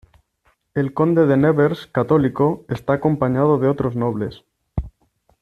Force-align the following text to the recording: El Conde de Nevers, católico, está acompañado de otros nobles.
El 0.73 0.95
Conde 0.95 1.27
de 1.27 1.37
Nevers, 1.37 1.85
católico, 1.85 2.65
está 2.69 2.93
acompañado 2.93 3.59
de 3.59 3.67
otros 3.67 3.95
nobles. 3.95 4.43